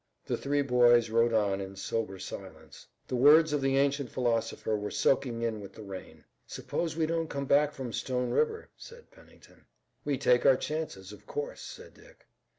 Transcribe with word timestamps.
The 0.25 0.35
three 0.35 0.63
boys 0.63 1.11
rode 1.11 1.31
on 1.31 1.61
in 1.61 1.75
sober 1.75 2.17
silence. 2.17 2.87
The 3.07 3.15
words 3.15 3.53
of 3.53 3.61
the 3.61 3.77
ancient 3.77 4.09
philosopher 4.09 4.75
were 4.75 4.89
soaking 4.89 5.43
in 5.43 5.61
with 5.61 5.73
the 5.73 5.83
rain. 5.83 6.25
"Suppose 6.47 6.97
we 6.97 7.05
don't 7.05 7.29
come 7.29 7.45
back 7.45 7.71
from 7.71 7.93
Stone 7.93 8.31
River," 8.31 8.71
said 8.75 9.11
Pennington. 9.11 9.67
"We 10.03 10.17
take 10.17 10.43
our 10.43 10.57
chances, 10.57 11.11
of 11.11 11.27
course," 11.27 11.61
said 11.61 11.93
Dick. 11.93 12.25